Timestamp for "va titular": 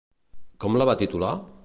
0.91-1.31